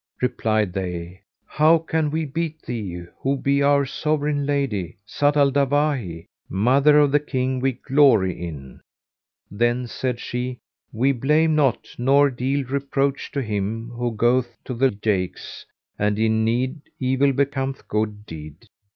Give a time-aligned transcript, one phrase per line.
[0.19, 6.25] Replied they, "How can we beat thee, who be our sovereign lady, Zat al Dawahi,
[6.49, 8.81] mother of the King we glory in?"
[9.51, 10.57] Then said she,
[10.91, 15.67] "We blame not nor deal reproach to him who goeth to the jakes,
[15.99, 18.65] and in need evil becometh good deed.